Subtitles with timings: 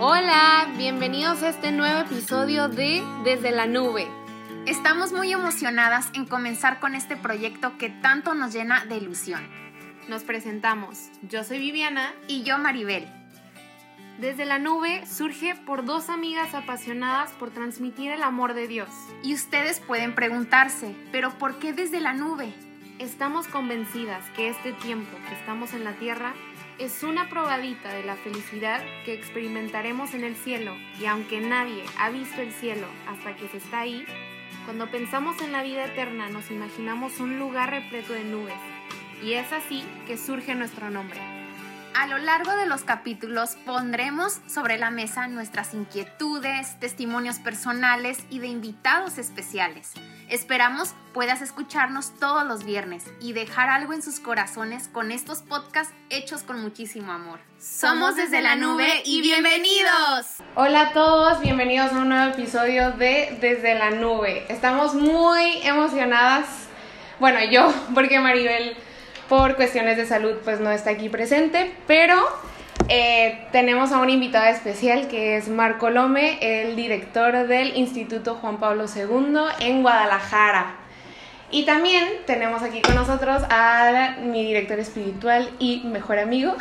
[0.00, 4.06] Hola, bienvenidos a este nuevo episodio de Desde la Nube.
[4.64, 9.42] Estamos muy emocionadas en comenzar con este proyecto que tanto nos llena de ilusión.
[10.06, 11.08] Nos presentamos.
[11.22, 13.08] Yo soy Viviana y yo Maribel.
[14.20, 18.90] Desde la nube surge por dos amigas apasionadas por transmitir el amor de Dios.
[19.24, 22.54] Y ustedes pueden preguntarse, ¿pero por qué desde la nube?
[23.00, 26.34] Estamos convencidas que este tiempo que estamos en la tierra
[26.78, 32.10] es una probadita de la felicidad que experimentaremos en el cielo y aunque nadie ha
[32.10, 34.04] visto el cielo hasta que se está ahí,
[34.64, 38.54] cuando pensamos en la vida eterna nos imaginamos un lugar repleto de nubes
[39.24, 41.20] y es así que surge nuestro nombre.
[41.96, 48.38] A lo largo de los capítulos pondremos sobre la mesa nuestras inquietudes, testimonios personales y
[48.38, 49.94] de invitados especiales.
[50.30, 55.94] Esperamos puedas escucharnos todos los viernes y dejar algo en sus corazones con estos podcasts
[56.10, 57.40] hechos con muchísimo amor.
[57.58, 60.36] Somos desde la nube y bienvenidos.
[60.54, 64.44] Hola a todos, bienvenidos a un nuevo episodio de Desde la nube.
[64.50, 66.46] Estamos muy emocionadas.
[67.20, 68.76] Bueno, yo, porque Maribel
[69.30, 72.16] por cuestiones de salud pues no está aquí presente, pero
[72.88, 78.58] eh, tenemos a un invitado especial que es Marco Lome, el director del Instituto Juan
[78.58, 80.76] Pablo II en Guadalajara.
[81.50, 86.54] Y también tenemos aquí con nosotros a mi director espiritual y mejor amigo,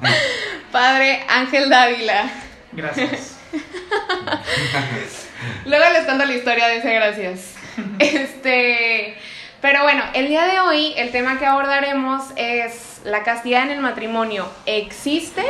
[0.72, 2.30] Padre Ángel Dávila.
[2.72, 3.38] Gracias.
[5.66, 7.54] Luego les cuento la historia de ese gracias.
[7.98, 9.16] Este,
[9.60, 13.80] pero bueno, el día de hoy el tema que abordaremos es la castidad en el
[13.80, 14.46] matrimonio.
[14.66, 15.42] ¿Existe?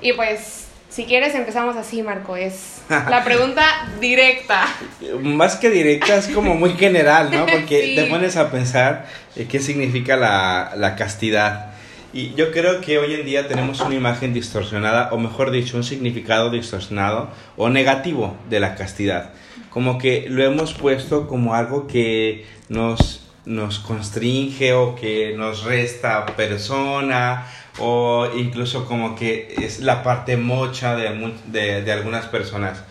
[0.00, 2.36] Y pues, si quieres empezamos así, Marco.
[2.36, 3.64] Es la pregunta
[4.00, 4.66] directa.
[5.22, 7.46] Más que directa, es como muy general, ¿no?
[7.46, 11.72] Porque te pones a pensar eh, qué significa la, la castidad.
[12.12, 15.82] Y yo creo que hoy en día tenemos una imagen distorsionada, o mejor dicho, un
[15.82, 19.30] significado distorsionado o negativo de la castidad.
[19.68, 26.26] Como que lo hemos puesto como algo que nos nos constringe o que nos resta
[26.26, 27.46] persona
[27.78, 32.82] o incluso como que es la parte mocha de, de, algunas personas.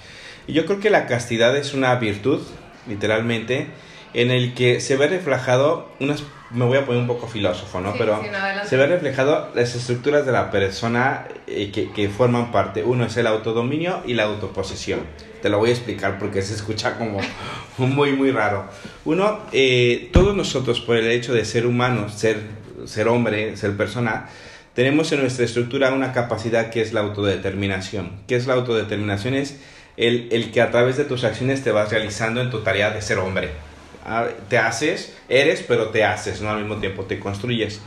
[0.48, 2.42] Y yo creo que la castidad es una virtud,
[2.88, 3.68] literalmente,
[4.14, 7.94] en el que se ve reflejado unas me voy a poner un poco filósofo, ¿no?
[7.98, 8.22] Pero
[8.66, 12.84] se ve reflejado las estructuras de la persona eh, que, que, forman parte.
[12.84, 15.02] Uno es el autodominio y la autoposesión.
[15.42, 17.20] Te lo voy a explicar porque se escucha como
[17.78, 18.66] muy, muy raro.
[19.04, 22.38] Uno, eh, todos nosotros por el hecho de ser humanos, ser,
[22.86, 24.30] ser hombre, ser persona,
[24.76, 28.12] tenemos en nuestra estructura una capacidad que es la autodeterminación.
[28.28, 29.34] ¿Qué es la autodeterminación?
[29.34, 29.60] Es
[29.98, 33.02] el, el que a través de tus acciones te vas realizando en tu tarea de
[33.02, 33.50] ser hombre
[34.50, 36.50] te haces, eres, pero te haces, ¿no?
[36.50, 37.82] Al mismo tiempo te construyes.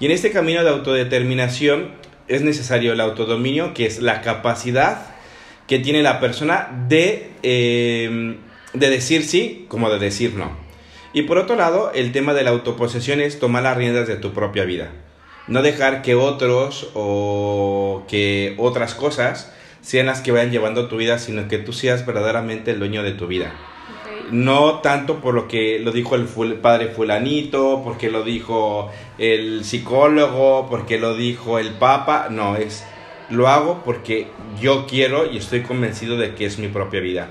[0.00, 1.92] Y en este camino de autodeterminación
[2.28, 5.06] es necesario el autodominio, que es la capacidad
[5.66, 8.38] que tiene la persona de, em,
[8.72, 10.50] de decir sí como de decir no.
[11.12, 14.32] Y por otro lado, el tema de la autoposesión es tomar las riendas de tu
[14.32, 14.90] propia vida.
[15.48, 21.18] No dejar que otros o que otras cosas sean las que vayan llevando tu vida,
[21.18, 23.52] sino que tú seas verdaderamente el dueño de tu vida
[24.32, 30.68] no tanto por lo que lo dijo el padre fulanito, porque lo dijo el psicólogo,
[30.68, 32.84] porque lo dijo el papa, no, es
[33.30, 34.26] lo hago porque
[34.60, 37.30] yo quiero y estoy convencido de que es mi propia vida.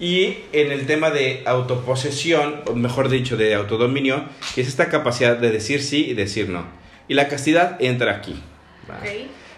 [0.00, 5.36] Y en el tema de autoposesión, o mejor dicho, de autodominio, que es esta capacidad
[5.36, 6.64] de decir sí y decir no.
[7.08, 8.34] Y la castidad entra aquí.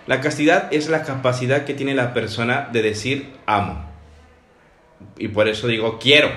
[0.07, 3.89] La castidad es la capacidad que tiene la persona de decir amo.
[5.19, 6.29] Y por eso digo quiero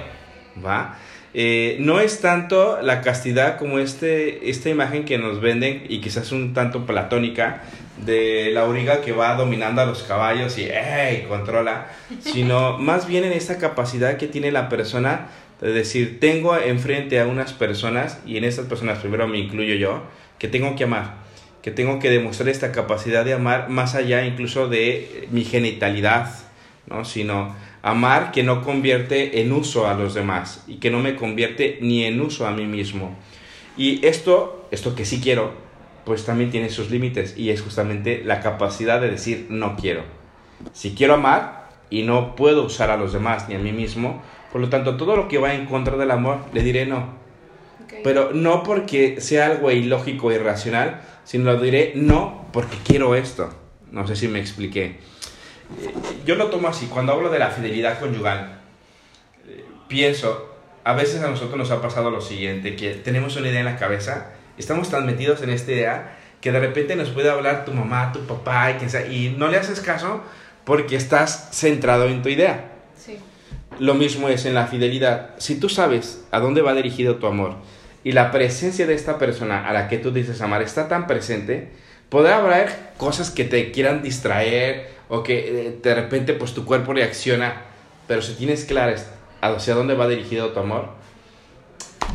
[0.63, 0.97] ¿va?
[1.33, 6.31] Eh, no es tanto la castidad como este, esta imagen que nos venden y quizás
[6.31, 7.61] un tanto platónica
[8.03, 10.69] de la auriga que va dominando a los caballos y
[11.27, 11.88] controla,
[12.21, 15.27] sino más bien en esta capacidad que tiene la persona
[15.61, 20.03] de decir, tengo enfrente a unas personas, y en estas personas primero me incluyo yo,
[20.38, 21.15] que tengo que amar,
[21.62, 26.33] que tengo que demostrar esta capacidad de amar más allá incluso de mi genitalidad,
[26.88, 27.03] ¿no?
[27.03, 31.77] sino Amar que no convierte en uso a los demás y que no me convierte
[31.81, 33.15] ni en uso a mí mismo.
[33.77, 35.53] Y esto, esto que sí quiero,
[36.03, 40.03] pues también tiene sus límites y es justamente la capacidad de decir no quiero.
[40.73, 44.21] Si quiero amar y no puedo usar a los demás ni a mí mismo,
[44.51, 47.17] por lo tanto todo lo que va en contra del amor le diré no.
[48.03, 53.49] Pero no porque sea algo ilógico, irracional, sino lo diré no porque quiero esto.
[53.91, 54.99] No sé si me expliqué
[56.25, 58.60] yo lo tomo así, cuando hablo de la fidelidad conyugal,
[59.48, 63.60] eh, pienso, a veces a nosotros nos ha pasado lo siguiente, que tenemos una idea
[63.60, 67.66] en la cabeza, estamos tan metidos en esta idea que de repente nos puede hablar
[67.66, 70.21] tu mamá, tu papá y quien sea, y no le haces caso
[70.63, 72.72] porque estás centrado en tu idea.
[72.98, 73.18] Sí.
[73.80, 75.31] Lo mismo es en la fidelidad.
[75.38, 77.56] Si tú sabes a dónde va dirigido tu amor
[78.04, 81.72] y la presencia de esta persona a la que tú dices amar está tan presente,
[82.10, 86.94] podrá haber cosas que te quieran distraer o que eh, de repente pues tu cuerpo
[86.94, 87.63] reacciona,
[88.07, 88.95] pero si tienes claro
[89.41, 90.89] hacia dónde va dirigido tu amor,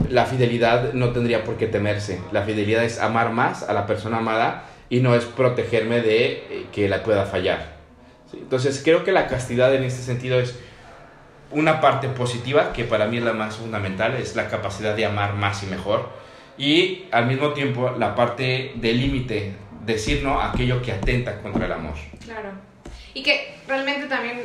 [0.09, 2.21] la fidelidad no tendría por qué temerse.
[2.33, 6.67] La fidelidad es amar más a la persona amada y no es protegerme de eh,
[6.73, 7.75] que la pueda fallar.
[8.33, 10.59] Entonces creo que la castidad en este sentido es
[11.51, 15.35] una parte positiva, que para mí es la más fundamental, es la capacidad de amar
[15.35, 16.09] más y mejor.
[16.59, 19.55] Y al mismo tiempo la parte de límite,
[19.85, 21.95] decir no a aquello que atenta contra el amor.
[22.25, 22.74] Claro.
[23.15, 24.43] Y que realmente también,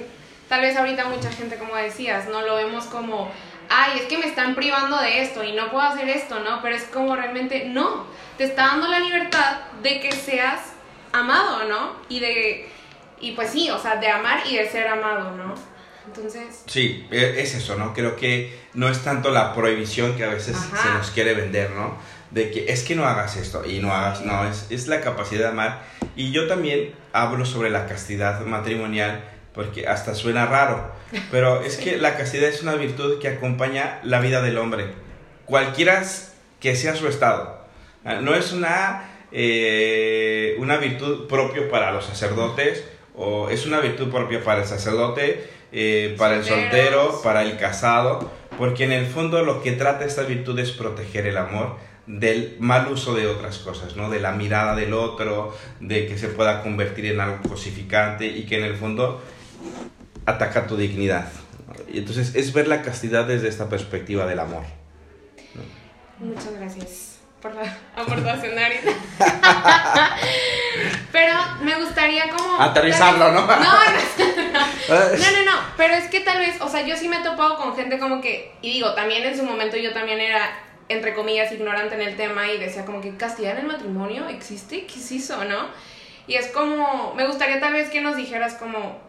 [0.47, 3.31] tal vez ahorita mucha gente, como decías, no lo vemos como,
[3.69, 6.61] ay, es que me están privando de esto y no puedo hacer esto, ¿no?
[6.61, 8.05] Pero es como realmente, no,
[8.37, 10.73] te está dando la libertad de que seas
[11.11, 11.95] amado, ¿no?
[12.09, 12.69] Y de,
[13.19, 15.55] y pues sí, o sea, de amar y de ser amado, ¿no?
[16.05, 16.63] Entonces...
[16.65, 17.93] Sí, e, es eso, ¿no?
[17.93, 21.97] Creo que no es tanto la prohibición que a veces se nos quiere vender, ¿no?
[22.31, 25.41] De que es que no hagas esto y no hagas, no, es, es la capacidad
[25.41, 25.81] de amar.
[26.15, 29.23] Y yo también hablo sobre la castidad matrimonial
[29.53, 30.91] porque hasta suena raro,
[31.31, 34.85] pero es que la castidad es una virtud que acompaña la vida del hombre,
[35.45, 36.03] cualquiera
[36.59, 37.59] que sea su estado.
[38.05, 42.85] Ah, no es una, eh, una virtud propia para los sacerdotes,
[43.15, 48.31] o es una virtud propia para el sacerdote, eh, para el soltero, para el casado,
[48.57, 51.77] porque en el fondo lo que trata esta virtud es proteger el amor
[52.09, 54.09] del mal uso de otras cosas, ¿no?
[54.09, 58.57] De la mirada del otro, de que se pueda convertir en algo cosificante y que
[58.57, 59.21] en el fondo
[60.25, 61.31] ataca tu dignidad.
[61.87, 64.63] Y entonces es ver la castidad desde esta perspectiva del amor.
[66.17, 68.55] Muchas gracias por la aportación,
[71.11, 72.59] pero me gustaría como...
[72.59, 73.41] Aterrizarlo, ¿no?
[73.47, 73.47] No,
[74.89, 77.57] no, no, no, pero es que tal vez, o sea, yo sí me he topado
[77.57, 80.49] con gente como que, y digo, también en su momento yo también era,
[80.89, 84.85] entre comillas, ignorante en el tema y decía como que castidad en el matrimonio existe,
[84.85, 85.67] ¿qué es eso, no?
[86.27, 88.99] Y es como, me gustaría tal vez que nos dijeras como,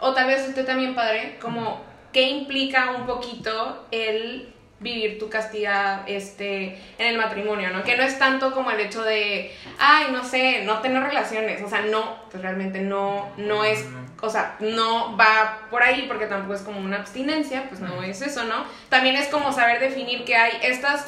[0.00, 1.80] o tal vez usted también, padre, como
[2.12, 7.84] qué implica un poquito el vivir tu castidad este, en el matrimonio, ¿no?
[7.84, 11.68] Que no es tanto como el hecho de, ay, no sé, no tener relaciones, o
[11.68, 13.84] sea, no, pues realmente no, no es,
[14.22, 18.22] o sea, no va por ahí porque tampoco es como una abstinencia, pues no es
[18.22, 18.64] eso, ¿no?
[18.88, 21.06] También es como saber definir que hay estas,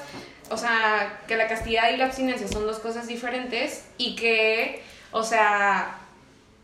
[0.51, 4.83] o sea, que la castidad y la abstinencia son dos cosas diferentes y que,
[5.13, 5.99] o sea,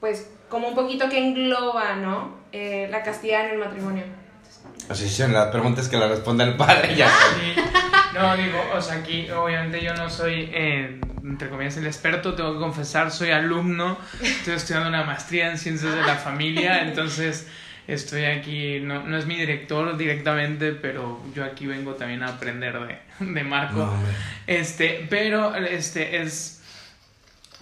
[0.01, 2.37] pues como un poquito que engloba, ¿no?
[2.53, 4.05] Eh, la castidad en el matrimonio.
[4.89, 7.11] Así son las preguntas que la responde el padre ya.
[8.15, 12.55] No, digo, o sea, aquí obviamente yo no soy, eh, entre comillas, el experto, tengo
[12.55, 17.47] que confesar, soy alumno, estoy estudiando una maestría en ciencias de la familia, entonces
[17.87, 22.77] estoy aquí, no, no es mi director directamente, pero yo aquí vengo también a aprender
[22.81, 23.89] de, de Marco.
[24.49, 26.59] este, pero este es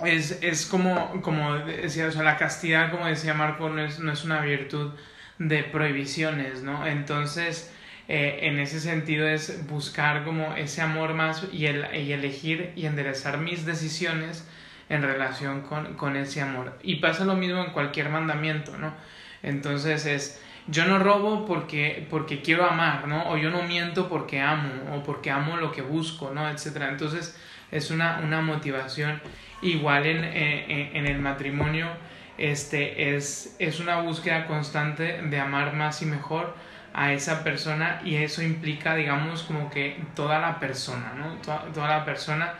[0.05, 4.13] es, es como, como decía, o sea, la castidad, como decía Marco, no es, no
[4.13, 4.93] es una virtud
[5.39, 6.87] de prohibiciones, ¿no?
[6.87, 7.73] Entonces,
[8.09, 12.87] eh, en ese sentido es buscar como ese amor más y, el, y elegir y
[12.87, 14.49] enderezar mis decisiones
[14.89, 16.79] en relación con, con, ese amor.
[16.83, 18.95] Y pasa lo mismo en cualquier mandamiento, ¿no?
[19.43, 23.29] Entonces es, yo no robo porque, porque quiero amar, ¿no?
[23.31, 26.49] O yo no miento porque amo, o porque amo lo que busco, ¿no?
[26.49, 26.89] Etcétera.
[26.89, 27.37] Entonces
[27.73, 29.21] es una, una motivación
[29.63, 31.89] Igual en, el matrimonio
[32.39, 36.55] este, es, es una búsqueda constante de amar más y mejor
[36.93, 41.37] a esa persona y eso implica, digamos, como que toda la persona, ¿no?
[41.43, 42.55] Toda, la persona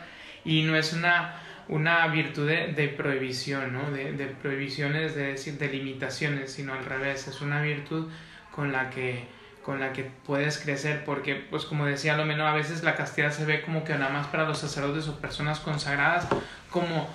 [0.45, 1.37] y no es una,
[1.69, 3.91] una virtud de, prohibición, ¿no?
[3.91, 8.11] De, de, prohibiciones, de decir, de limitaciones, sino al revés, es una virtud
[8.53, 12.55] con la que con la que puedes crecer, porque, pues como decía lo menos, a
[12.55, 16.29] veces la castidad se ve como que nada más para los sacerdotes o personas consagradas,
[16.71, 17.09] como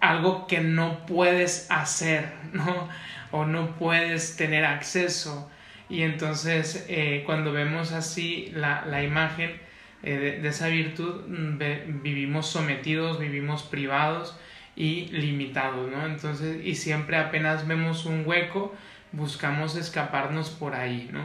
[0.00, 2.88] algo que no puedes hacer, ¿no?
[3.30, 5.50] O no puedes tener acceso.
[5.88, 9.66] Y entonces, eh, cuando vemos así la, la imagen
[10.02, 14.38] eh, de, esa virtud, mm, vivimos sometidos, vivimos privados
[14.76, 16.06] y limitados, ¿no?
[16.06, 18.74] Entonces, y siempre apenas vemos un hueco,
[19.12, 21.22] buscamos escaparnos por ahí, ¿no?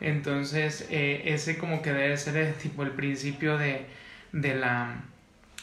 [0.00, 3.86] Entonces, eh, ese como que debe ser el, tipo el principio de,
[4.32, 4.96] de, la,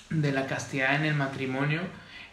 [0.10, 1.82] de la castidad en el matrimonio,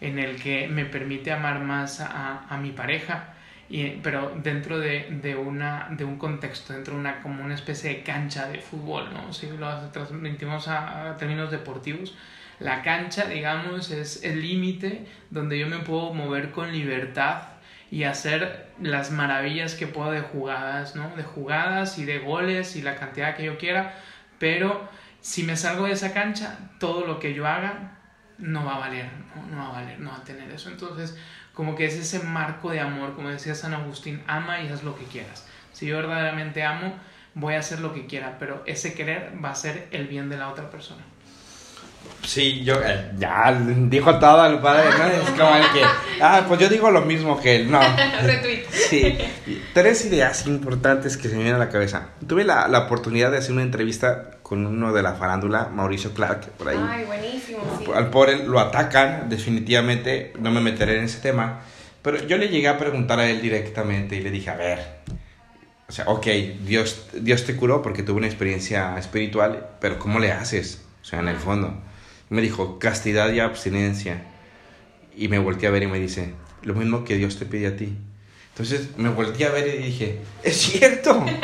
[0.00, 3.34] en el que me permite amar más a, a mi pareja,
[3.68, 7.90] y, pero dentro de, de, una, de un contexto, dentro de una, como una especie
[7.90, 9.32] de cancha de fútbol, ¿no?
[9.32, 12.16] Si lo transmitimos a, a términos deportivos,
[12.58, 17.42] la cancha, digamos, es el límite donde yo me puedo mover con libertad
[17.90, 21.14] y hacer las maravillas que puedo de jugadas, ¿no?
[21.16, 23.94] De jugadas y de goles y la cantidad que yo quiera,
[24.38, 24.88] pero
[25.20, 27.99] si me salgo de esa cancha, todo lo que yo haga
[28.40, 30.70] no va a valer, no, no va a valer, no va a tener eso.
[30.70, 31.16] Entonces,
[31.54, 34.96] como que es ese marco de amor, como decía San Agustín, ama y haz lo
[34.96, 35.46] que quieras.
[35.72, 36.94] Si yo verdaderamente amo,
[37.34, 40.36] voy a hacer lo que quiera, pero ese querer va a ser el bien de
[40.36, 41.02] la otra persona.
[42.22, 45.04] Sí, yo eh, ya dijo todo el padre, ¿no?
[45.06, 45.82] Es como el que,
[46.20, 47.80] ah, pues yo digo lo mismo que él, no.
[48.22, 48.64] Retweet.
[48.70, 49.18] Sí,
[49.72, 52.10] tres ideas importantes que se me vienen a la cabeza.
[52.26, 56.50] Tuve la, la, oportunidad de hacer una entrevista con uno de la farándula, Mauricio Clark,
[56.52, 56.78] por ahí.
[56.80, 57.90] Ay, buenísimo, sí.
[57.94, 61.60] Al pobre lo atacan, definitivamente, no me meteré en ese tema.
[62.02, 64.78] Pero yo le llegué a preguntar a él directamente y le dije, a ver,
[65.88, 66.26] o sea, ok,
[66.64, 70.82] Dios, Dios te curó porque tuve una experiencia espiritual, pero ¿cómo le haces?
[71.02, 71.89] O sea, en el fondo.
[72.30, 74.22] Me dijo, castidad y abstinencia.
[75.16, 76.32] Y me volteé a ver y me dice,
[76.62, 77.92] lo mismo que Dios te pide a ti.
[78.52, 81.24] Entonces me volteé a ver y dije, es cierto.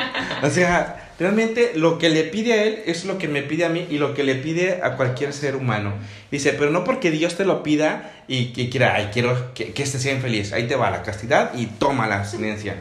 [0.42, 3.70] O sea, realmente lo que le pide a él es lo que me pide a
[3.70, 5.94] mí y lo que le pide a cualquier ser humano.
[6.30, 9.82] Dice, pero no porque Dios te lo pida y que quiera, ay, quiero que, que
[9.82, 10.52] este sea infeliz.
[10.52, 12.76] Ahí te va la castidad y toma la abstinencia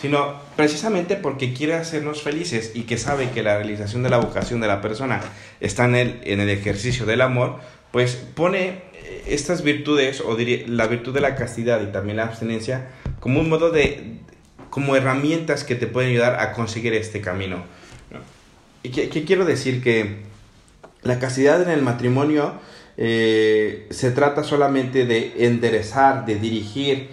[0.00, 4.60] sino precisamente porque quiere hacernos felices y que sabe que la realización de la vocación
[4.60, 5.20] de la persona
[5.60, 7.58] está en el, en el ejercicio del amor,
[7.90, 8.90] pues pone
[9.26, 12.88] estas virtudes, o diría, la virtud de la castidad y también la abstinencia,
[13.20, 14.18] como un modo de,
[14.70, 17.62] como herramientas que te pueden ayudar a conseguir este camino.
[18.82, 19.82] ¿Y qué, quiero decir?
[19.82, 20.22] Que
[21.02, 22.54] la castidad en el matrimonio
[22.96, 27.10] eh, se trata solamente de enderezar, de dirigir,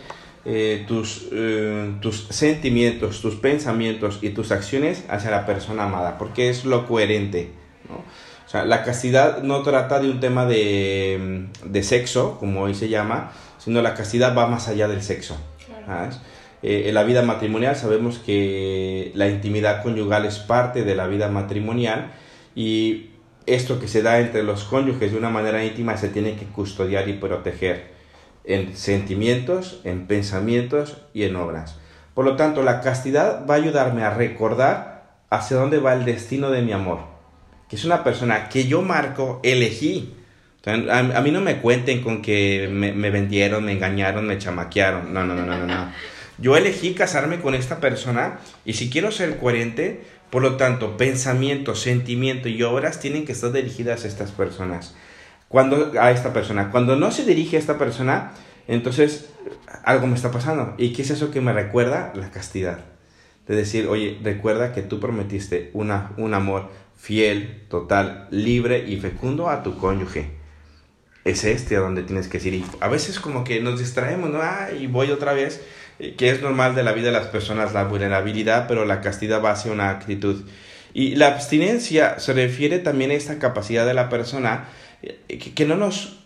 [0.50, 6.48] eh, tus, eh, tus sentimientos, tus pensamientos y tus acciones hacia la persona amada, porque
[6.48, 7.50] es lo coherente.
[7.90, 7.96] ¿no?
[7.96, 12.88] O sea, la castidad no trata de un tema de, de, sexo, como hoy se
[12.88, 15.36] llama, sino la castidad va más allá del sexo.
[16.64, 21.28] Eh, en la vida matrimonial sabemos que la intimidad conyugal es parte de la vida
[21.28, 22.14] matrimonial
[22.56, 23.10] y
[23.46, 27.10] esto que se da entre los cónyuges de una manera íntima se tiene que custodiar
[27.10, 27.97] y proteger
[28.48, 31.76] en sentimientos, en pensamientos y en obras.
[32.14, 36.50] Por lo tanto, la castidad va a ayudarme a recordar hacia dónde va el destino
[36.50, 37.00] de mi amor,
[37.70, 40.16] que es una persona que yo marco, elegí.
[40.66, 45.14] A, mí no me cuenten con que me, vendieron, me engañaron, me chamaquearon.
[45.14, 45.92] No, no, no, no, no, no.
[46.40, 51.82] Yo elegí casarme con esta persona y si quiero ser coherente, por lo tanto, pensamientos,
[51.82, 54.96] sentimientos y obras tienen que estar dirigidas a estas personas
[55.48, 56.72] cuando a esta persona.
[56.72, 58.32] Cuando no se dirige a esta persona,
[58.68, 59.30] entonces
[59.84, 60.74] algo me está pasando.
[60.78, 62.12] ¿Y qué es eso que me recuerda?
[62.16, 62.80] La castidad.
[63.48, 69.50] De decir, oye, recuerda que tú prometiste una, un amor fiel, total, libre y fecundo
[69.50, 70.32] a tu cónyuge.
[71.24, 72.56] Es este a donde tienes que ir.
[72.56, 74.40] Y a veces como que nos distraemos, ¿no?
[74.42, 75.62] Ah, y voy otra vez,
[76.00, 79.44] eh, que es normal de la vida de las personas la vulnerabilidad, pero la castidad
[79.44, 80.46] va hacia una actitud.
[80.94, 84.66] Y la abstinencia se refiere también a esta capacidad de la persona
[85.02, 86.20] que, no nos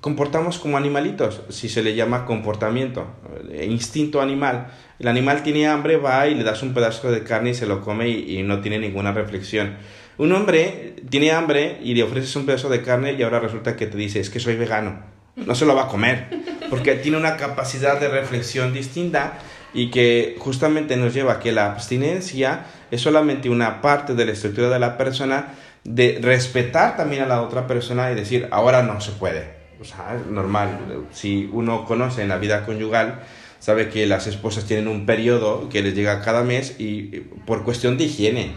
[0.00, 3.06] comportamos como animalitos, si se le llama comportamiento,
[3.50, 4.68] eh, instinto animal.
[4.98, 7.80] El animal tiene hambre, va y le das un pedazo de carne y se lo
[7.80, 9.76] come y, no tiene ninguna reflexión.
[10.16, 13.86] Un hombre tiene hambre y le ofreces un pedazo de carne y ahora resulta que
[13.86, 15.02] te dice, es que soy vegano.
[15.36, 16.28] No se lo va a comer,
[16.70, 19.38] porque tiene una capacidad de reflexión distinta
[19.74, 24.32] y que justamente nos lleva a que la abstinencia es solamente una parte de la
[24.32, 25.54] estructura de la persona
[25.84, 29.54] de respetar también a la otra persona y decir, ahora no se puede.
[29.80, 31.06] O sea, es normal.
[31.12, 33.20] Si uno conoce en la vida conyugal,
[33.58, 37.98] sabe que las esposas tienen un periodo que les llega cada mes y por cuestión
[37.98, 38.52] de higiene.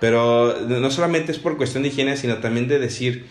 [0.00, 3.26] Pero no solamente es por cuestión de higiene, sino también de decir,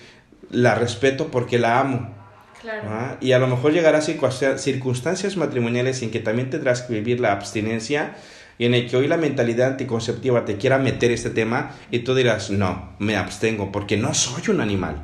[0.51, 2.13] la respeto porque la amo.
[2.61, 3.17] Claro.
[3.21, 7.31] Y a lo mejor llegará a circunstancias matrimoniales en que también tendrás que vivir la
[7.31, 8.15] abstinencia
[8.57, 12.15] y en el que hoy la mentalidad anticonceptiva te quiera meter este tema y tú
[12.15, 15.03] dirás, no, me abstengo porque no soy un animal.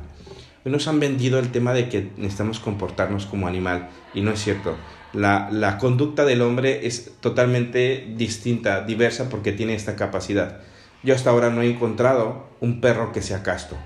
[0.64, 4.42] Hoy nos han vendido el tema de que necesitamos comportarnos como animal y no es
[4.42, 4.76] cierto.
[5.12, 10.60] La, la conducta del hombre es totalmente distinta, diversa porque tiene esta capacidad.
[11.02, 13.76] Yo hasta ahora no he encontrado un perro que sea casto,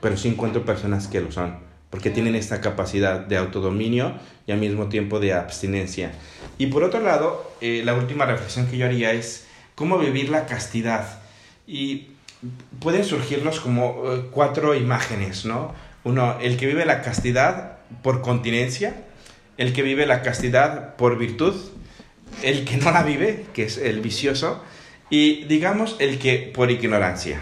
[0.00, 4.14] pero sí encuentro personas que lo son porque tienen esta capacidad de autodominio
[4.48, 6.10] y al mismo tiempo de abstinencia.
[6.58, 9.46] Y por otro lado, eh, la última reflexión que yo haría es
[9.76, 11.20] cómo vivir la castidad.
[11.68, 12.08] Y
[12.80, 15.72] pueden surgirnos como eh, cuatro imágenes, ¿no?
[16.02, 19.04] Uno, el que vive la castidad por continencia,
[19.56, 21.54] el que vive la castidad por virtud,
[22.42, 24.60] el que no la vive, que es el vicioso,
[25.10, 27.40] y digamos el que por ignorancia.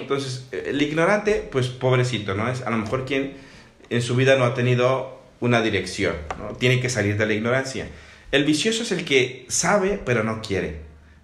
[0.00, 2.50] Entonces, el ignorante, pues pobrecito, ¿no?
[2.50, 3.49] Es a lo mejor quien
[3.90, 6.56] en su vida no ha tenido una dirección, ¿no?
[6.56, 7.88] tiene que salir de la ignorancia.
[8.32, 10.80] El vicioso es el que sabe pero no quiere,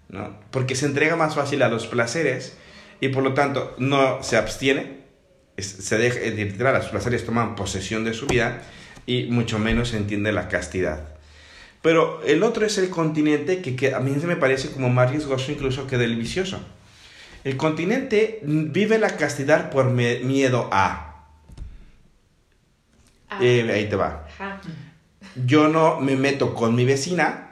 [0.08, 0.38] ¿no?
[0.50, 2.56] Porque se entrega más fácil a los placeres
[3.00, 4.96] y por lo tanto no se abstiene,
[5.56, 8.62] se deja, literal, los placeres toman posesión de su vida
[9.06, 11.16] y mucho menos entiende la castidad.
[11.82, 15.52] Pero el otro es el continente que, a mí se me parece como más riesgoso
[15.52, 16.58] incluso que del vicioso.
[17.44, 21.15] El continente vive la castidad por miedo a.
[23.28, 23.38] Ah.
[23.40, 24.26] Eh, ahí te va.
[25.44, 27.50] Yo no me meto con mi vecina,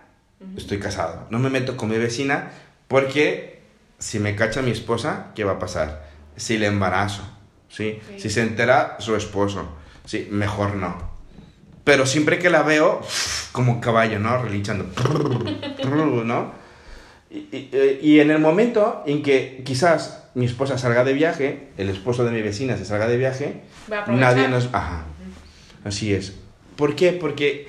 [0.57, 2.51] estoy casado, no me meto con mi vecina
[2.89, 3.63] porque
[3.99, 6.09] si me cacha mi esposa, ¿qué va a pasar?
[6.37, 7.23] Si le embarazo,
[7.69, 7.99] ¿sí?
[8.19, 9.69] Si se entera su esposo,
[10.05, 10.29] ¿sí?
[10.31, 11.15] Mejor no.
[11.85, 13.01] Pero siempre que la veo,
[13.53, 14.43] como un caballo, ¿no?
[14.43, 14.87] Relinchando,
[16.25, 16.53] ¿no?
[17.31, 22.31] Y, en el momento en que quizás mi esposa salga de viaje, el esposo de
[22.31, 23.63] mi vecina se salga de viaje,
[24.07, 24.69] nadie nos...
[24.73, 25.05] Ajá,
[25.85, 26.35] así es.
[26.77, 27.13] ¿Por qué?
[27.13, 27.69] Porque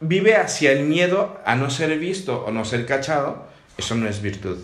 [0.00, 3.46] vive hacia el miedo a no ser visto o no ser cachado,
[3.78, 4.58] eso no es virtud.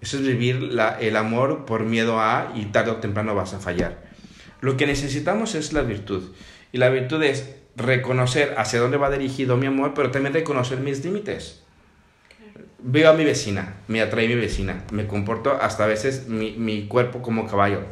[0.00, 3.60] Eso es vivir la, el amor por miedo a y tarde o temprano vas a
[3.60, 4.02] fallar.
[4.60, 6.32] Lo que necesitamos es la virtud.
[6.72, 11.04] Y la virtud es reconocer hacia dónde va dirigido mi amor, pero también reconocer mis
[11.04, 11.62] límites.
[12.82, 16.86] Veo a mi vecina, me atrae mi vecina, me comporto hasta a veces mi, mi
[16.86, 17.82] cuerpo como caballo,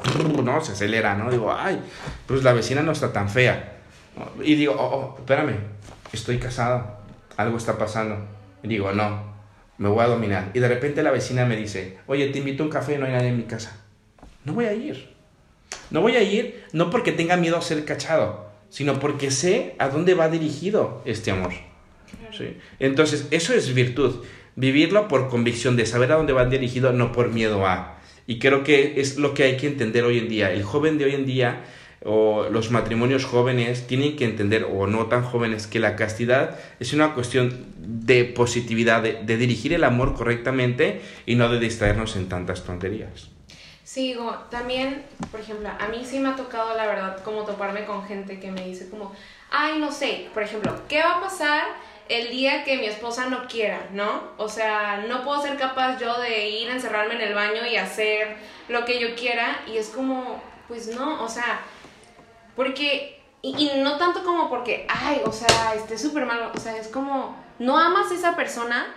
[0.43, 0.63] ¿no?
[0.63, 1.31] Se acelera, ¿no?
[1.31, 1.79] Digo, ay,
[2.27, 3.78] pues la vecina no está tan fea.
[4.43, 5.57] Y digo, oh, oh, espérame,
[6.13, 6.99] estoy casado,
[7.37, 8.17] algo está pasando.
[8.63, 9.23] Y digo, no,
[9.79, 10.51] me voy a dominar.
[10.55, 13.13] Y de repente la vecina me dice, oye, te invito a un café, no hay
[13.13, 13.85] nadie en mi casa.
[14.45, 15.15] No voy a ir.
[15.91, 19.89] No voy a ir, no porque tenga miedo a ser cachado, sino porque sé a
[19.89, 21.53] dónde va dirigido este amor.
[22.79, 24.25] Entonces, eso es virtud.
[24.57, 27.99] Vivirlo por convicción de saber a dónde va dirigido, no por miedo a.
[28.27, 30.53] Y creo que es lo que hay que entender hoy en día.
[30.53, 31.65] El joven de hoy en día
[32.05, 36.93] o los matrimonios jóvenes tienen que entender, o no tan jóvenes, que la castidad es
[36.93, 42.29] una cuestión de positividad, de, de dirigir el amor correctamente y no de distraernos en
[42.29, 43.31] tantas tonterías.
[43.89, 44.15] Sí,
[44.51, 48.39] también, por ejemplo, a mí sí me ha tocado, la verdad, como toparme con gente
[48.39, 49.15] que me dice como,
[49.51, 51.65] ay, no sé, por ejemplo, ¿qué va a pasar
[52.11, 54.25] el día que mi esposa no quiera, ¿no?
[54.37, 57.77] O sea, no puedo ser capaz yo de ir a encerrarme en el baño y
[57.77, 58.37] hacer
[58.69, 61.61] lo que yo quiera y es como, pues no, o sea,
[62.55, 66.89] porque, y, no tanto como porque, ay, o sea, esté súper mal, o sea, es
[66.89, 68.95] como, no amas a esa persona,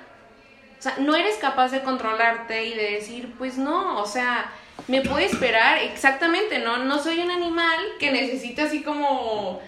[0.77, 4.51] o sea, no eres capaz de controlarte y de decir, pues no, o sea,
[4.87, 6.77] me puede esperar exactamente, ¿no?
[6.77, 9.61] No soy un animal que necesite así como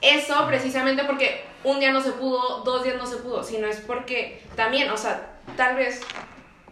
[0.00, 3.80] eso precisamente porque un día no se pudo, dos días no se pudo, sino es
[3.80, 6.00] porque también, o sea, tal vez,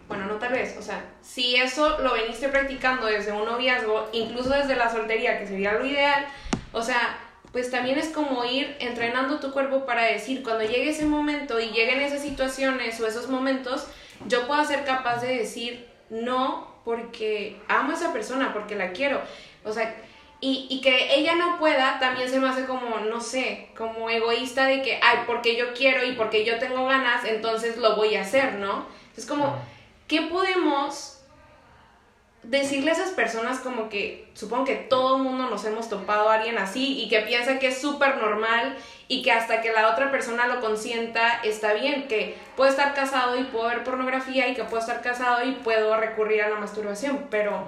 [0.08, 4.50] bueno, no tal vez, o sea, si eso lo veniste practicando desde un noviazgo, incluso
[4.50, 6.26] desde la soltería, que sería lo ideal,
[6.72, 7.18] o sea,
[7.52, 11.70] pues también es como ir entrenando tu cuerpo para decir, cuando llegue ese momento y
[11.70, 13.86] lleguen esas situaciones o esos momentos,
[14.26, 19.20] yo puedo ser capaz de decir no porque amo a esa persona, porque la quiero.
[19.64, 19.94] O sea,
[20.40, 24.66] y, y, que ella no pueda también se me hace como, no sé, como egoísta
[24.66, 28.22] de que, ay, porque yo quiero y porque yo tengo ganas, entonces lo voy a
[28.22, 28.86] hacer, ¿no?
[29.16, 29.56] Es como,
[30.12, 31.22] ¿qué podemos
[32.42, 36.34] decirle a esas personas como que supongo que todo el mundo nos hemos topado a
[36.34, 38.76] alguien así y que piensa que es súper normal
[39.08, 43.38] y que hasta que la otra persona lo consienta está bien, que puedo estar casado
[43.38, 47.28] y puedo ver pornografía y que puedo estar casado y puedo recurrir a la masturbación,
[47.30, 47.64] pero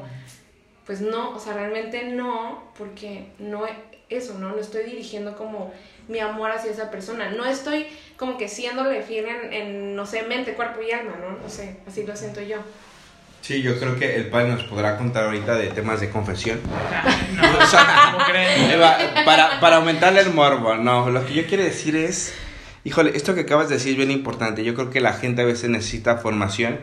[0.84, 3.64] pues no, o sea, realmente no, porque no
[4.14, 4.50] eso, ¿no?
[4.50, 5.72] No estoy dirigiendo como
[6.08, 10.22] mi amor hacia esa persona, no estoy como que siéndole fiel en, en no sé,
[10.22, 11.38] mente, cuerpo y alma, ¿no?
[11.42, 12.58] No sé, así lo siento yo.
[13.44, 16.60] Sí, yo creo que el padre nos podrá contar ahorita de temas de confesión.
[17.34, 22.32] No, para, para aumentarle el morbo, no, lo que yo quiero decir es,
[22.84, 24.64] híjole, esto que acabas de decir es bien importante.
[24.64, 26.80] Yo creo que la gente a veces necesita formación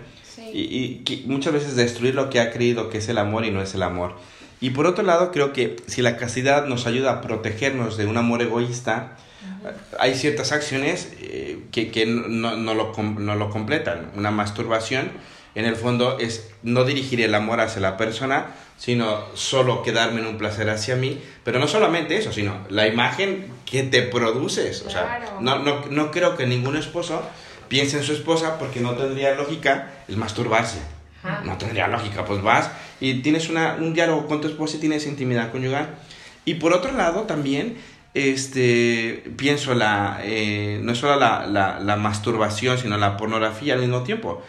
[0.53, 3.61] y, y muchas veces destruir lo que ha creído que es el amor y no
[3.61, 4.15] es el amor.
[4.62, 8.15] Y por otro lado, creo que si la castidad nos ayuda a protegernos de un
[8.15, 9.17] amor egoísta,
[10.00, 14.12] hay ciertas acciones eh, que, que no, no, lo, no lo completan.
[14.15, 15.12] Una masturbación
[15.56, 20.28] en el fondo es no dirigir el amor hacia la persona, sino solo quedarme en
[20.28, 24.84] un placer hacia mí, pero no solamente eso, sino la imagen que te produces.
[24.84, 27.24] O sea, no, no, no creo que ningún esposo
[27.67, 30.80] piense en su esposa porque no tendría lógica el masturbarse.
[31.45, 35.05] No tendría lógica, pues vas y tienes una, un diálogo con tu esposa y tienes
[35.05, 35.89] intimidad conyugal.
[36.45, 37.75] Y por otro lado también
[38.13, 44.03] este, pienso la, eh, no solo la, la, la, masturbación, sino la pornografía al mismo
[44.03, 44.41] tiempo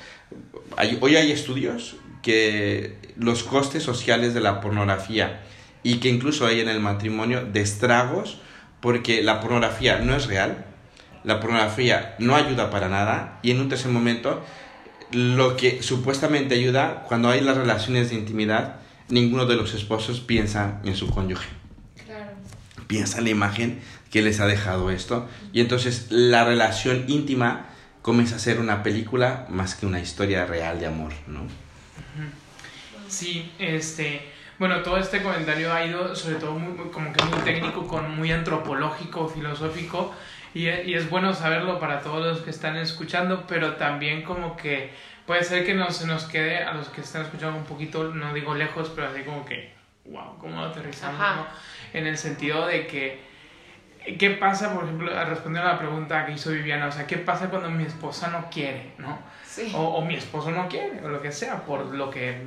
[1.01, 5.43] hoy hay estudios que los costes sociales de la pornografía
[5.83, 8.39] y que incluso hay en el matrimonio de estragos
[8.81, 10.65] porque la pornografía no es real,
[11.25, 14.43] la pornografía no ayuda para nada y en un tercer momento
[15.13, 18.77] lo que supuestamente ayuda cuando hay las relaciones de intimidad,
[19.09, 21.49] ninguno de los esposos piensa en su cónyuge.
[22.05, 22.33] Claro.
[22.87, 27.67] Piensa en la imagen que les ha dejado esto y entonces la relación íntima
[28.03, 31.47] comienza a ser una película más que una historia real de amor, ¿no?
[33.09, 34.23] Sí, este,
[34.59, 38.33] bueno, todo este comentario ha ido sobre todo muy, como que muy técnico, con muy
[38.33, 40.15] antropológico, filosófico,
[40.55, 44.91] y, y, es bueno saberlo para todos los que están escuchando, pero también como que
[45.27, 48.35] puede ser que no se nos quede a los que están escuchando un poquito, no
[48.35, 49.73] digo lejos, pero así como que,
[50.05, 51.19] wow, ¿cómo lo aterrizamos?
[51.19, 51.47] ¿no?
[51.93, 53.33] En el sentido de que
[54.19, 56.87] ¿Qué pasa, por ejemplo, a responder a la pregunta que hizo Viviana?
[56.89, 59.19] O sea, ¿qué pasa cuando mi esposa no quiere, no?
[59.75, 62.43] O, o, mi esposo no quiere, o lo que sea, por lo que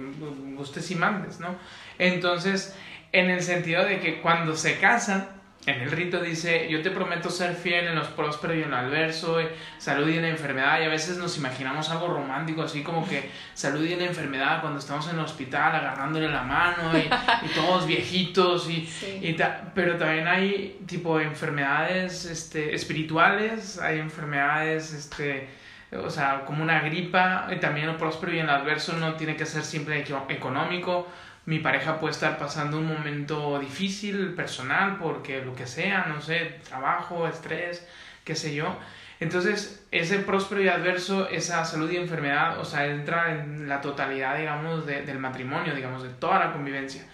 [0.55, 1.55] gustes y mandes, ¿no?
[1.97, 2.75] Entonces,
[3.11, 5.29] en el sentido de que cuando se casan,
[5.65, 8.78] en el rito dice, yo te prometo ser fiel en los prósperos y en lo
[8.78, 9.49] adverso, eh,
[9.80, 13.32] salud y en la enfermedad, y a veces nos imaginamos algo romántico, así como que
[13.54, 17.10] salud y en la enfermedad cuando estamos en el hospital agarrándole la mano y,
[17.56, 18.88] todos viejitos, y,
[19.21, 19.36] y
[19.73, 25.47] pero también hay tipo enfermedades este, espirituales, hay enfermedades, este,
[25.91, 29.36] o sea, como una gripa, y también lo próspero y en el adverso no tiene
[29.36, 31.08] que ser siempre económico,
[31.45, 36.60] mi pareja puede estar pasando un momento difícil, personal, porque lo que sea, no sé,
[36.67, 37.88] trabajo, estrés,
[38.23, 38.77] qué sé yo.
[39.19, 44.38] Entonces, ese próspero y adverso, esa salud y enfermedad, o sea, entra en la totalidad,
[44.38, 47.05] digamos, del matrimonio, digamos, de toda la convivencia.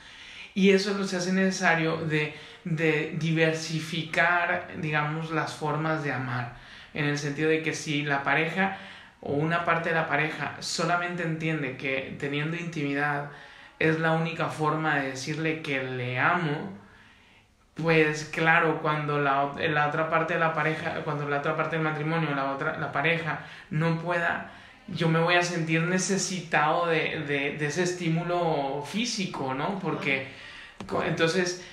[0.54, 6.56] Y eso es lo se hace necesario de, de diversificar, digamos, las formas de amar.
[6.94, 8.78] En el sentido de que si la pareja
[9.22, 13.30] o una parte de la pareja solamente entiende que teniendo intimidad,
[13.90, 16.78] es la única forma de decirle que le amo,
[17.76, 21.84] pues claro, cuando la, la, otra parte de la pareja, cuando la otra parte del
[21.84, 24.52] matrimonio, la otra, la pareja, no pueda,
[24.88, 29.80] yo me voy a sentir necesitado de, de, ese estímulo físico, ¿no?
[29.80, 30.28] Porque
[31.06, 31.66] entonces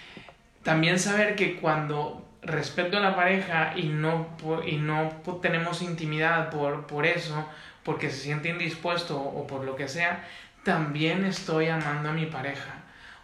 [0.62, 4.28] también saber que cuando respeto a la pareja y no,
[4.66, 5.10] y no
[5.42, 7.46] tenemos intimidad por, por eso,
[7.82, 10.24] porque se siente indispuesto o por lo que sea,
[10.68, 12.74] también estoy amando a mi pareja.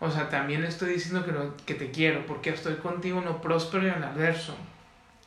[0.00, 3.86] O sea, también estoy diciendo que, que te quiero, porque estoy contigo en lo próspero
[3.86, 4.56] y en lo adverso,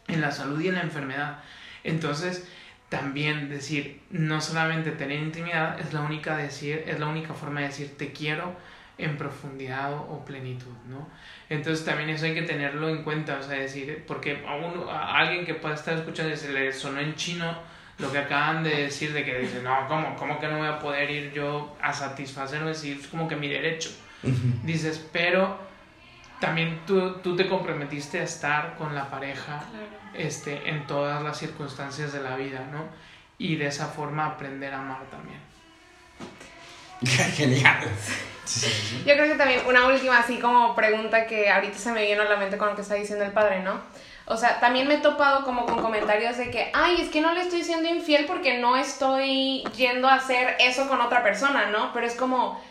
[0.08, 1.38] en la salud y en la enfermedad.
[1.84, 2.50] Entonces,
[2.90, 7.68] también decir, no solamente tener intimidad es la única, decir, es la única forma de
[7.68, 8.56] decir te quiero
[8.98, 11.08] en profundidad o, plenitud, ¿no?
[11.50, 14.54] Entonces también eso hay que tenerlo en cuenta, o sea, decir, porque a,
[14.92, 17.56] a alguien que pueda estar escuchando se le sonó en chino,
[18.00, 20.80] lo que acaban de decir de que dicen, no, ¿cómo, ¿cómo que no voy a
[20.80, 22.74] poder ir yo a satisfacerme?
[22.74, 23.90] Si es como que mi derecho.
[24.64, 25.58] Dices, pero
[26.40, 29.64] también tú, tú, te comprometiste a estar con la pareja
[30.14, 32.86] este, en todas las circunstancias de la vida, ¿no?
[33.38, 35.40] Y de esa forma aprender a amar también.
[37.36, 37.80] Genial.
[39.06, 42.26] Yo creo que también una última así como pregunta que ahorita se me vino a
[42.26, 43.82] la mente con lo que está diciendo el padre, ¿no?
[44.30, 47.34] O sea, también me he topado como con comentarios de que, ay, es que no
[47.34, 51.94] le estoy siendo infiel porque no estoy yendo a hacer eso con otra persona, ¿no?
[51.94, 52.62] Pero es como,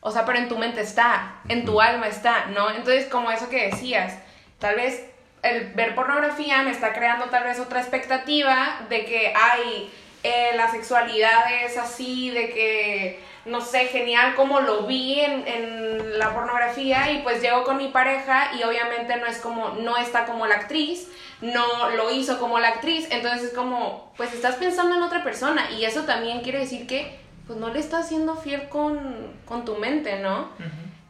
[0.00, 2.70] o sea, pero en tu mente está, en tu alma está, ¿no?
[2.70, 4.18] Entonces, como eso que decías,
[4.58, 5.08] tal vez
[5.42, 9.90] el ver pornografía me está creando tal vez otra expectativa de que, ay,
[10.26, 16.18] eh, la sexualidad es así, de que no sé, genial como lo vi en, en,
[16.18, 20.24] la pornografía y pues llego con mi pareja y obviamente no es como, no está
[20.24, 21.08] como la actriz,
[21.40, 25.70] no lo hizo como la actriz, entonces es como, pues estás pensando en otra persona
[25.70, 29.76] y eso también quiere decir que pues no le estás siendo fiel con, con tu
[29.76, 30.48] mente, ¿no?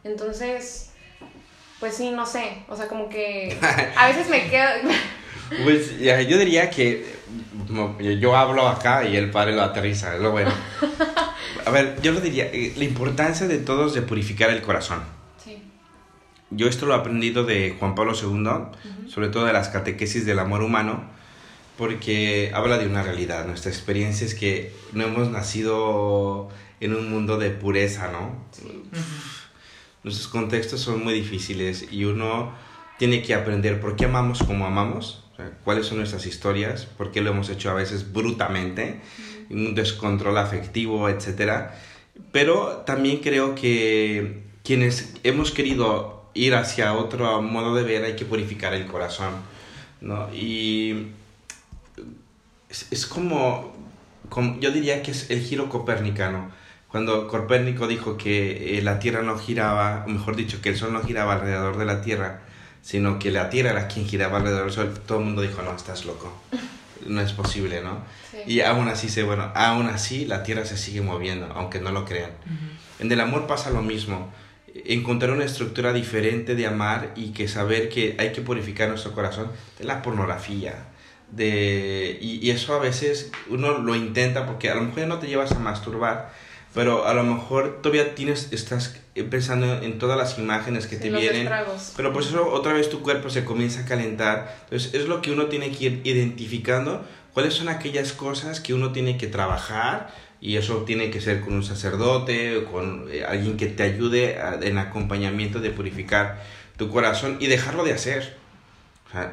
[0.03, 0.91] Entonces,
[1.79, 3.57] pues sí, no sé, o sea, como que
[3.97, 4.67] a veces me quedo...
[5.63, 7.05] Pues yo diría que
[7.99, 10.51] yo hablo acá y el padre lo aterriza, es lo bueno.
[11.65, 14.99] A ver, yo lo diría, eh, la importancia de todos de purificar el corazón.
[15.43, 15.61] Sí.
[16.49, 20.39] Yo esto lo he aprendido de Juan Pablo II, sobre todo de las catequesis del
[20.39, 21.03] amor humano,
[21.77, 23.45] porque habla de una realidad.
[23.45, 26.49] Nuestra experiencia es que no hemos nacido
[26.79, 28.35] en un mundo de pureza, ¿no?
[30.03, 32.53] Nuestros contextos son muy difíciles y uno
[32.97, 35.26] tiene que aprender por qué amamos como amamos,
[35.63, 39.01] cuáles son nuestras historias, por qué lo hemos hecho a veces brutamente
[39.49, 41.69] un descontrol afectivo, etc.
[42.31, 48.25] Pero también creo que quienes hemos querido ir hacia otro modo de ver hay que
[48.25, 49.33] purificar el corazón,
[50.01, 50.29] ¿no?
[50.33, 51.07] Y
[52.69, 53.73] es, como,
[54.29, 56.51] como, yo diría que es el giro copernicano.
[56.89, 60.93] Cuando Copérnico dijo que eh, la Tierra no giraba, o mejor dicho, que el Sol
[60.93, 62.41] no giraba alrededor de la Tierra,
[62.87, 65.75] sino que la Tierra era quien giraba alrededor del Sol, todo el mundo dijo, no,
[65.75, 66.33] estás loco
[67.05, 68.03] no es posible, ¿no?
[68.45, 72.05] Y aún así se, bueno, aún así la tierra se sigue moviendo, aunque no lo
[72.05, 72.31] crean.
[72.99, 74.31] En el amor pasa lo mismo.
[74.85, 79.51] Encontrar una estructura diferente de amar y que saber que hay que purificar nuestro corazón
[79.77, 80.87] de la pornografía.
[81.31, 85.27] De, y, y eso a veces uno lo intenta porque a lo mejor no te
[85.27, 86.31] llevas a masturbar,
[86.73, 88.97] pero a lo mejor todavía tienes, estás
[89.29, 91.49] pensando en todas las imágenes que te vienen.
[91.95, 94.57] Pero pues eso otra vez tu cuerpo se comienza a calentar.
[94.65, 97.03] Entonces es lo que uno tiene que ir identificando
[97.37, 101.53] cuáles son aquellas cosas que uno tiene que trabajar y eso tiene que ser con
[101.53, 106.43] un sacerdote o con eh, alguien que te ayude en acompañamiento de purificar
[106.77, 108.37] tu corazón y dejarlo de hacer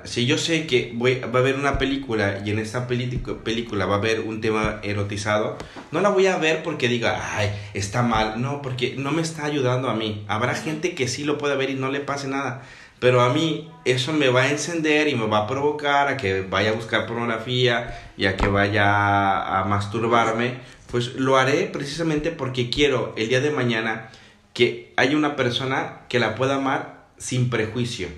[0.04, 3.96] si yo sé que voy, va a haber una película y en esta película va
[3.96, 5.58] a haber un tema erotizado,
[5.90, 8.40] no la voy a ver porque diga, ay, está mal.
[8.40, 10.24] No, porque no me está ayudando a mí.
[10.28, 12.62] Habrá gente que sí lo puede ver y no le pase nada.
[13.00, 16.42] Pero a mí eso me va a encender y me va a provocar a que
[16.42, 20.58] vaya a buscar pornografía y a que vaya a masturbarme.
[20.90, 24.10] Pues lo haré precisamente porque quiero el día de mañana
[24.52, 28.08] que haya una persona que la pueda amar sin prejuicio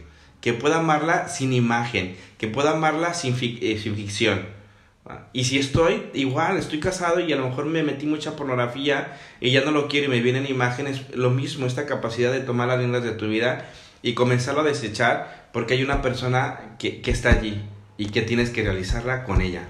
[0.46, 4.46] que pueda amarla sin imagen, que pueda amarla sin, eh, ficción.
[5.32, 9.50] Y si estoy, igual, estoy casado y a lo mejor me metí mucha pornografía y
[9.50, 12.78] ya no lo quiero y me vienen imágenes, lo mismo, esta capacidad de tomar las
[12.78, 13.68] riendas de tu vida
[14.02, 17.60] y comenzarlo a desechar porque hay una persona que, que está allí
[17.98, 19.66] y que tienes que realizarla con ella.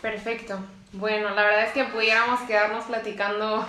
[0.00, 0.60] Perfecto.
[0.92, 3.66] Bueno, la verdad es que pudiéramos quedarnos platicando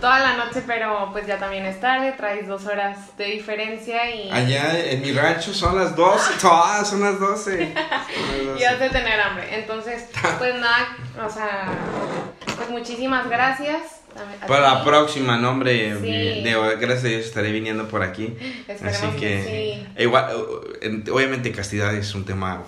[0.00, 4.30] toda la noche, pero pues ya también es tarde, traes dos horas de diferencia y...
[4.30, 7.74] Allá en mi rancho son las 12, todas son las 12.
[8.58, 9.54] y has de tener hambre.
[9.54, 11.68] Entonces, pues nada, o sea,
[12.56, 14.01] pues muchísimas gracias.
[14.46, 15.94] Para la próxima, nombre,
[16.80, 18.34] gracias a Dios estaré viniendo por aquí.
[18.84, 20.26] Así que, igual,
[21.10, 22.62] obviamente castidad es un tema,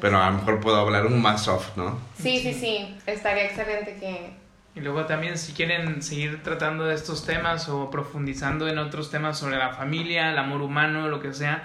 [0.00, 1.98] pero a lo mejor puedo hablar un más soft, ¿no?
[2.20, 4.44] Sí, sí, sí, estaría excelente que...
[4.76, 9.38] Y luego también si quieren seguir tratando de estos temas o profundizando en otros temas
[9.38, 11.62] sobre la familia, el amor humano, lo que sea,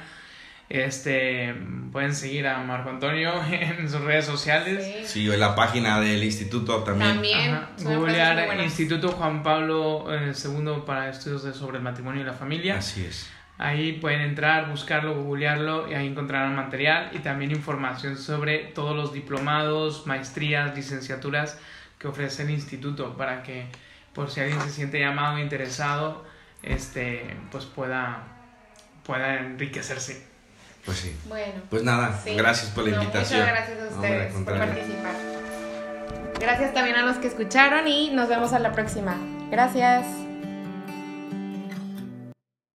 [0.69, 1.55] este,
[1.91, 5.09] pueden seguir a Marco Antonio en sus redes sociales.
[5.09, 7.13] Sí, en la página del instituto también.
[7.13, 7.59] También.
[7.83, 12.77] Googlear Instituto Juan Pablo II eh, para estudios de sobre el matrimonio y la familia.
[12.77, 13.29] Así es.
[13.57, 19.11] Ahí pueden entrar, buscarlo, googlearlo y ahí encontrarán material y también información sobre todos los
[19.11, 21.59] diplomados, maestrías, licenciaturas
[21.97, 23.65] que ofrece el instituto para que
[24.13, 26.23] por si alguien se siente llamado e interesado,
[26.63, 28.23] este, pues pueda,
[29.03, 30.29] pueda enriquecerse.
[30.85, 31.15] Pues sí.
[31.27, 31.61] Bueno.
[31.69, 33.41] Pues nada, gracias por la invitación.
[33.41, 35.13] Muchas gracias a ustedes por participar.
[36.39, 39.17] Gracias también a los que escucharon y nos vemos a la próxima.
[39.51, 40.28] Gracias.